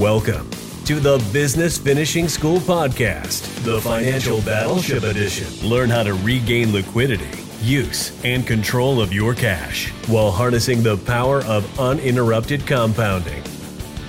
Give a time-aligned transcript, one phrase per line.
[0.00, 0.48] Welcome
[0.86, 5.68] to the Business Finishing School Podcast, the Financial Battleship Edition.
[5.68, 7.28] Learn how to regain liquidity,
[7.60, 13.42] use, and control of your cash while harnessing the power of uninterrupted compounding.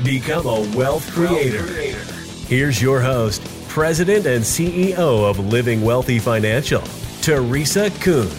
[0.01, 1.65] Become a wealth creator.
[2.47, 6.83] Here's your host, President and CEO of Living Wealthy Financial,
[7.21, 8.29] Teresa Kuhn.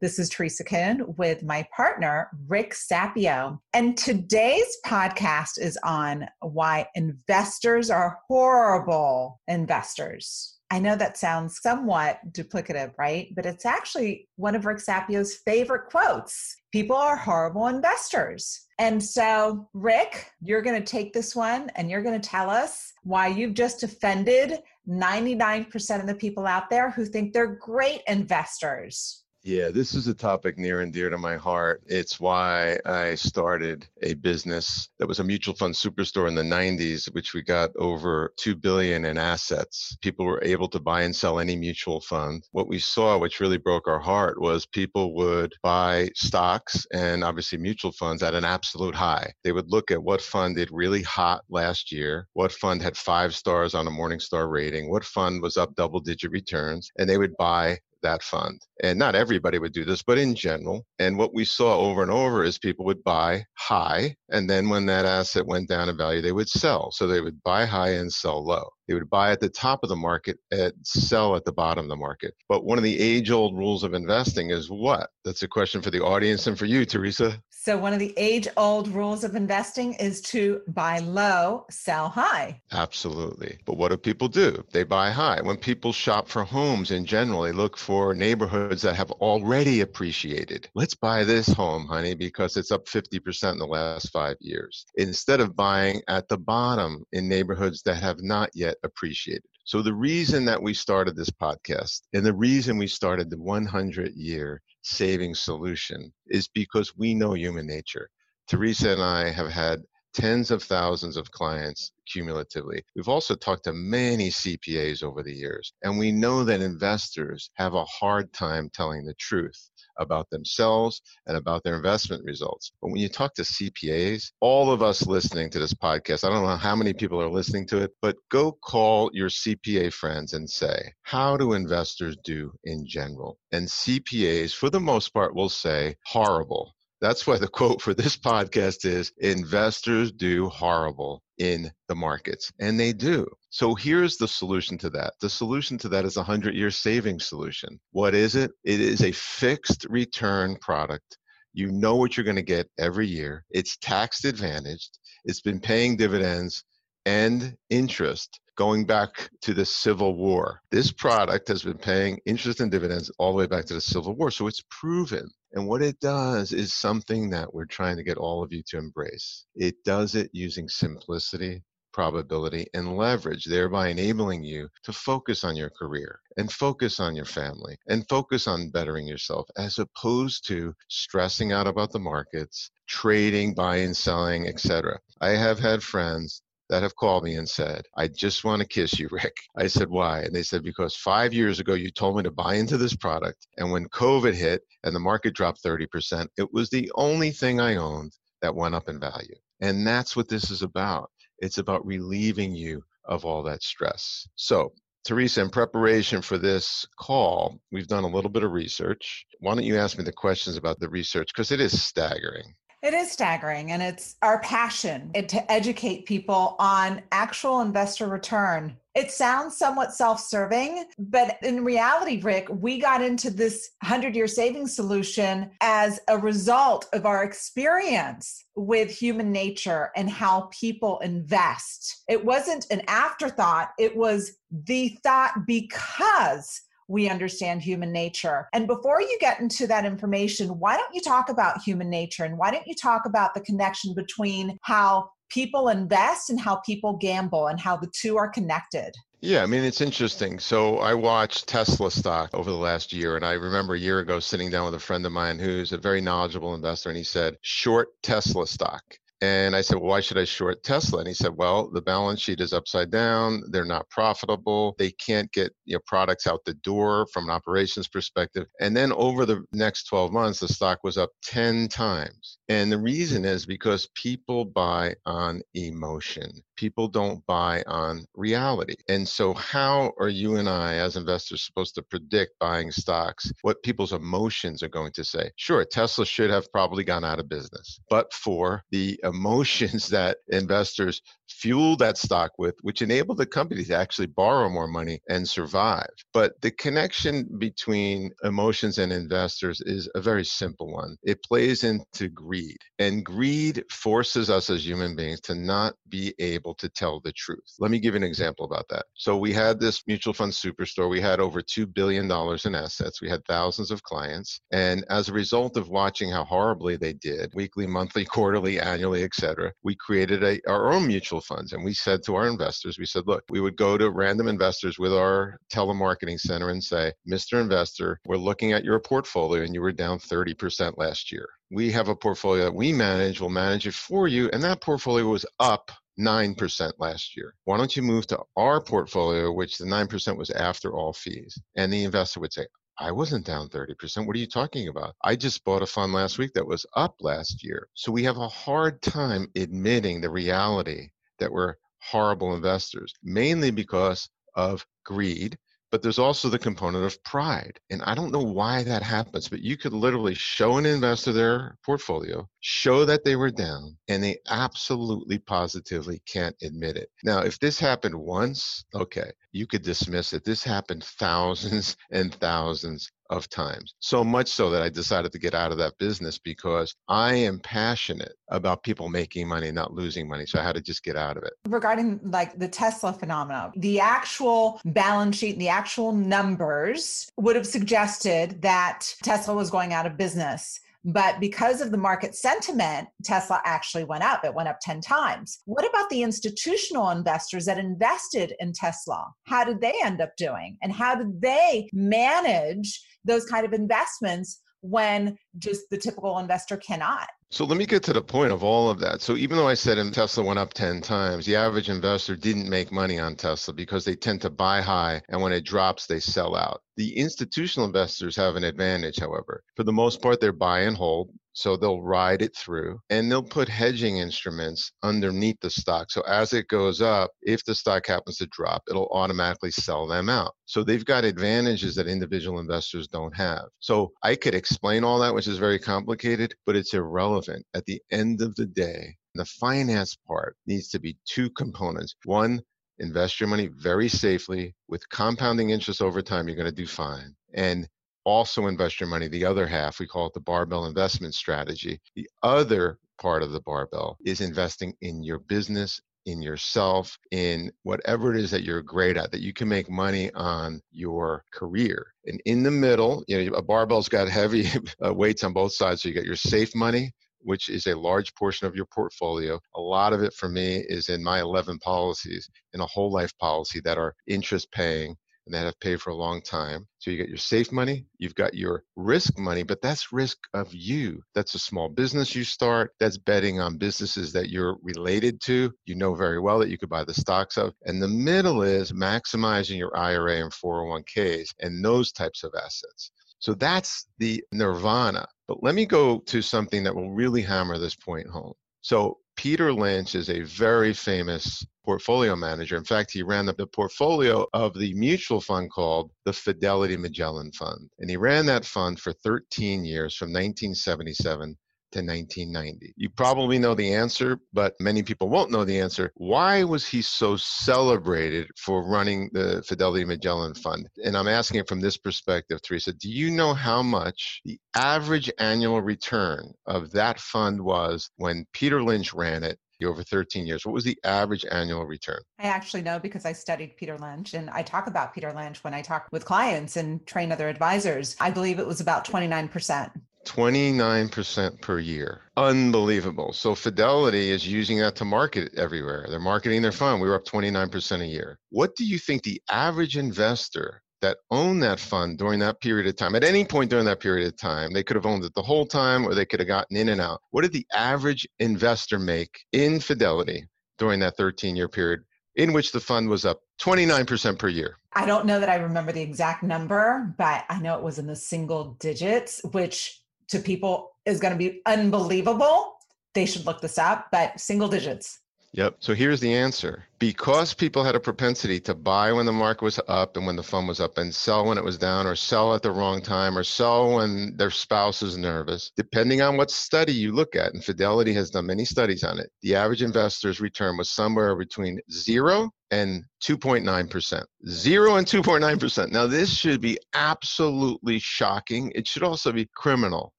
[0.00, 3.58] This is Teresa Kuhn with my partner, Rick Sapio.
[3.74, 10.56] And today's podcast is on why investors are horrible investors.
[10.70, 13.28] I know that sounds somewhat duplicative, right?
[13.36, 16.56] But it's actually one of Rick Sapio's favorite quotes.
[16.72, 18.68] People are horrible investors.
[18.78, 22.90] And so, Rick, you're going to take this one and you're going to tell us
[23.02, 29.24] why you've just offended 99% of the people out there who think they're great investors.
[29.42, 31.82] Yeah, this is a topic near and dear to my heart.
[31.86, 37.10] It's why I started a business that was a mutual fund superstore in the 90s,
[37.14, 39.96] which we got over 2 billion in assets.
[40.02, 42.46] People were able to buy and sell any mutual fund.
[42.52, 47.56] What we saw, which really broke our heart, was people would buy stocks and obviously
[47.56, 49.32] mutual funds at an absolute high.
[49.42, 53.34] They would look at what fund did really hot last year, what fund had 5
[53.34, 57.34] stars on a Morningstar rating, what fund was up double digit returns, and they would
[57.38, 58.60] buy that fund.
[58.82, 60.84] And not everybody would do this, but in general.
[60.98, 64.86] And what we saw over and over is people would buy high, and then when
[64.86, 66.90] that asset went down in value, they would sell.
[66.92, 68.68] So they would buy high and sell low.
[68.90, 71.88] They would buy at the top of the market and sell at the bottom of
[71.88, 72.34] the market.
[72.48, 75.10] But one of the age old rules of investing is what?
[75.24, 77.40] That's a question for the audience and for you, Teresa.
[77.62, 82.62] So, one of the age old rules of investing is to buy low, sell high.
[82.72, 83.58] Absolutely.
[83.66, 84.64] But what do people do?
[84.72, 85.42] They buy high.
[85.42, 90.70] When people shop for homes in general, they look for neighborhoods that have already appreciated.
[90.74, 95.40] Let's buy this home, honey, because it's up 50% in the last five years, instead
[95.40, 99.44] of buying at the bottom in neighborhoods that have not yet appreciated.
[99.64, 104.14] So, the reason that we started this podcast and the reason we started the 100
[104.14, 108.08] year saving solution is because we know human nature.
[108.48, 109.80] Teresa and I have had
[110.12, 112.82] tens of thousands of clients cumulatively.
[112.96, 117.74] We've also talked to many CPAs over the years, and we know that investors have
[117.74, 122.72] a hard time telling the truth about themselves and about their investment results.
[122.80, 126.42] But when you talk to CPAs, all of us listening to this podcast, I don't
[126.42, 130.48] know how many people are listening to it, but go call your CPA friends and
[130.48, 133.38] say, How do investors do in general?
[133.52, 136.74] And CPAs, for the most part, will say, Horrible.
[137.00, 142.52] That's why the quote for this podcast is investors do horrible in the markets.
[142.60, 143.26] And they do.
[143.48, 145.14] So here's the solution to that.
[145.20, 147.80] The solution to that is a 100 year savings solution.
[147.92, 148.50] What is it?
[148.64, 151.16] It is a fixed return product.
[151.54, 153.44] You know what you're going to get every year.
[153.50, 154.98] It's tax advantaged.
[155.24, 156.62] It's been paying dividends
[157.06, 160.60] and interest going back to the Civil War.
[160.70, 164.14] This product has been paying interest and dividends all the way back to the Civil
[164.14, 164.30] War.
[164.30, 165.30] So it's proven.
[165.54, 168.76] And what it does is something that we're trying to get all of you to
[168.76, 169.46] embrace.
[169.54, 171.62] It does it using simplicity,
[171.94, 177.24] probability, and leverage, thereby enabling you to focus on your career and focus on your
[177.24, 183.54] family and focus on bettering yourself as opposed to stressing out about the markets, trading,
[183.54, 185.00] buying, selling, etc.
[185.22, 188.98] I have had friends that have called me and said, I just want to kiss
[188.98, 189.36] you, Rick.
[189.56, 190.20] I said, why?
[190.20, 193.48] And they said, because five years ago you told me to buy into this product.
[193.58, 197.76] And when COVID hit and the market dropped 30%, it was the only thing I
[197.76, 199.34] owned that went up in value.
[199.60, 201.10] And that's what this is about.
[201.40, 204.28] It's about relieving you of all that stress.
[204.36, 204.72] So,
[205.04, 209.26] Teresa, in preparation for this call, we've done a little bit of research.
[209.40, 211.30] Why don't you ask me the questions about the research?
[211.34, 212.54] Because it is staggering.
[212.82, 218.74] It is staggering, and it's our passion to educate people on actual investor return.
[218.94, 224.26] It sounds somewhat self serving, but in reality, Rick, we got into this 100 year
[224.26, 232.02] savings solution as a result of our experience with human nature and how people invest.
[232.08, 238.48] It wasn't an afterthought, it was the thought because we understand human nature.
[238.52, 242.36] And before you get into that information, why don't you talk about human nature and
[242.36, 247.46] why don't you talk about the connection between how people invest and how people gamble
[247.46, 248.92] and how the two are connected?
[249.20, 250.38] Yeah, I mean, it's interesting.
[250.38, 254.18] So I watched Tesla stock over the last year, and I remember a year ago
[254.18, 257.36] sitting down with a friend of mine who's a very knowledgeable investor, and he said,
[257.42, 258.82] short Tesla stock.
[259.22, 261.00] And I said, Well, why should I short Tesla?
[261.00, 263.42] And he said, Well, the balance sheet is upside down.
[263.50, 264.74] They're not profitable.
[264.78, 268.46] They can't get you know, products out the door from an operations perspective.
[268.60, 272.38] And then over the next 12 months, the stock was up 10 times.
[272.48, 276.30] And the reason is because people buy on emotion.
[276.60, 278.74] People don't buy on reality.
[278.86, 283.62] And so, how are you and I, as investors, supposed to predict buying stocks, what
[283.62, 285.30] people's emotions are going to say?
[285.36, 291.00] Sure, Tesla should have probably gone out of business, but for the emotions that investors
[291.32, 295.90] fuel that stock with, which enabled the company to actually borrow more money and survive.
[296.12, 300.96] But the connection between emotions and investors is a very simple one.
[301.02, 306.54] It plays into greed, and greed forces us as human beings to not be able
[306.56, 307.54] to tell the truth.
[307.58, 308.86] Let me give you an example about that.
[308.94, 310.90] So we had this mutual fund superstore.
[310.90, 313.00] We had over $2 billion in assets.
[313.00, 314.40] We had thousands of clients.
[314.52, 319.52] And as a result of watching how horribly they did, weekly, monthly, quarterly, annually, etc.,
[319.62, 321.52] we created a, our own mutual funds.
[321.52, 324.78] And we said to our investors, we said, look, we would go to random investors
[324.78, 327.40] with our telemarketing center and say, Mr.
[327.40, 331.28] Investor, we're looking at your portfolio and you were down 30% last year.
[331.50, 334.30] We have a portfolio that we manage, we'll manage it for you.
[334.32, 337.34] And that portfolio was up 9% last year.
[337.44, 341.38] Why don't you move to our portfolio, which the 9% was after all fees?
[341.56, 342.46] And the investor would say,
[342.82, 344.06] I wasn't down 30%.
[344.06, 344.94] What are you talking about?
[345.04, 347.68] I just bought a fund last week that was up last year.
[347.74, 350.88] So we have a hard time admitting the reality
[351.20, 355.38] that we're horrible investors, mainly because of greed
[355.70, 357.58] but there's also the component of pride.
[357.70, 361.56] And I don't know why that happens, but you could literally show an investor their
[361.64, 366.90] portfolio, show that they were down, and they absolutely positively can't admit it.
[367.04, 370.24] Now, if this happened once, okay, you could dismiss it.
[370.24, 373.74] This happened thousands and thousands of times.
[373.80, 377.40] So much so that I decided to get out of that business because I am
[377.40, 380.26] passionate about people making money, not losing money.
[380.26, 381.32] So I had to just get out of it.
[381.48, 388.40] Regarding like the Tesla phenomenon, the actual balance sheet the actual numbers would have suggested
[388.42, 390.60] that Tesla was going out of business.
[390.84, 394.24] But because of the market sentiment, Tesla actually went up.
[394.24, 395.40] It went up 10 times.
[395.44, 399.06] What about the institutional investors that invested in Tesla?
[399.24, 400.56] How did they end up doing?
[400.62, 407.08] And how did they manage those kind of investments when just the typical investor cannot.
[407.32, 409.00] So let me get to the point of all of that.
[409.02, 412.72] So even though I said Tesla went up 10 times, the average investor didn't make
[412.72, 416.34] money on Tesla because they tend to buy high and when it drops, they sell
[416.34, 416.62] out.
[416.76, 419.44] The institutional investors have an advantage, however.
[419.54, 421.12] For the most part, they're buy and hold.
[421.32, 425.90] So they'll ride it through and they'll put hedging instruments underneath the stock.
[425.90, 430.08] So as it goes up, if the stock happens to drop, it'll automatically sell them
[430.08, 430.34] out.
[430.44, 433.44] So they've got advantages that individual investors don't have.
[433.60, 437.46] So I could explain all that, which is very complicated, but it's irrelevant.
[437.54, 441.94] At the end of the day, the finance part needs to be two components.
[442.04, 442.42] One,
[442.78, 446.26] invest your money very safely with compounding interest over time.
[446.26, 447.14] You're going to do fine.
[447.34, 447.68] And
[448.10, 449.08] also invest your money.
[449.08, 451.80] The other half, we call it the barbell investment strategy.
[451.94, 458.14] The other part of the barbell is investing in your business, in yourself, in whatever
[458.14, 461.94] it is that you're great at, that you can make money on your career.
[462.06, 464.46] And in the middle, you know, a barbell's got heavy
[464.84, 465.82] uh, weights on both sides.
[465.82, 469.38] So you got your safe money, which is a large portion of your portfolio.
[469.54, 473.16] A lot of it for me is in my 11 policies in a whole life
[473.18, 474.96] policy that are interest paying
[475.30, 476.66] and that have paid for a long time.
[476.80, 480.52] So you got your safe money, you've got your risk money, but that's risk of
[480.52, 481.02] you.
[481.14, 482.72] That's a small business you start.
[482.80, 485.52] That's betting on businesses that you're related to.
[485.66, 487.54] You know very well that you could buy the stocks of.
[487.64, 492.90] And the middle is maximizing your IRA and 401ks and those types of assets.
[493.20, 495.06] So that's the nirvana.
[495.28, 498.32] But let me go to something that will really hammer this point home.
[498.62, 502.56] So Peter Lynch is a very famous portfolio manager.
[502.56, 507.68] In fact, he ran the, portfolio of the mutual fund called the Fidelity Magellan Fund.
[507.80, 511.36] And he ran that fund for 13 years from 1977
[511.72, 512.74] to 1990?
[512.76, 515.92] You probably know the answer, but many people won't know the answer.
[515.94, 520.68] Why was he so celebrated for running the Fidelity Magellan Fund?
[520.84, 522.72] And I'm asking it from this perspective, Teresa.
[522.72, 528.62] Do you know how much the average annual return of that fund was when Peter
[528.62, 530.44] Lynch ran it over 13 years.
[530.44, 532.00] What was the average annual return?
[532.18, 535.54] I actually know because I studied Peter Lynch and I talk about Peter Lynch when
[535.54, 537.96] I talk with clients and train other advisors.
[538.00, 539.70] I believe it was about 29%.
[540.06, 542.02] 29% per year.
[542.16, 543.12] Unbelievable.
[543.12, 545.86] So Fidelity is using that to market everywhere.
[545.88, 546.80] They're marketing their fund.
[546.80, 548.18] We were up 29% a year.
[548.30, 552.76] What do you think the average investor that owned that fund during that period of
[552.76, 555.22] time, at any point during that period of time, they could have owned it the
[555.22, 557.00] whole time or they could have gotten in and out.
[557.10, 560.26] What did the average investor make in Fidelity
[560.58, 561.80] during that 13 year period
[562.16, 564.56] in which the fund was up 29% per year?
[564.72, 567.86] I don't know that I remember the exact number, but I know it was in
[567.86, 569.79] the single digits, which
[570.10, 572.54] to people is going to be unbelievable.
[572.94, 575.00] They should look this up, but single digits.
[575.32, 575.56] Yep.
[575.60, 576.64] So here's the answer.
[576.80, 580.22] Because people had a propensity to buy when the market was up and when the
[580.22, 583.16] fund was up and sell when it was down or sell at the wrong time
[583.16, 587.44] or sell when their spouse is nervous, depending on what study you look at, and
[587.44, 592.30] Fidelity has done many studies on it, the average investor's return was somewhere between zero
[592.50, 594.02] and 2.9%.
[594.28, 595.70] Zero and 2.9%.
[595.70, 598.50] Now, this should be absolutely shocking.
[598.54, 599.92] It should also be criminal.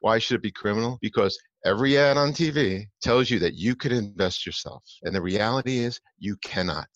[0.00, 0.98] Why should it be criminal?
[1.00, 4.82] Because Every ad on TV tells you that you could invest yourself.
[5.02, 6.88] And the reality is, you cannot.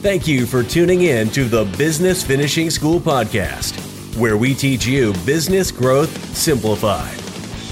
[0.00, 3.74] Thank you for tuning in to the Business Finishing School podcast,
[4.16, 7.18] where we teach you business growth simplified.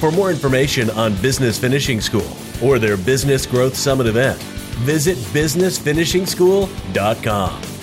[0.00, 2.26] For more information on Business Finishing School
[2.62, 4.42] or their Business Growth Summit event,
[4.82, 7.75] visit businessfinishingschool.com.